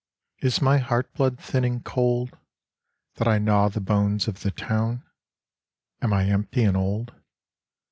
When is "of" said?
4.27-4.41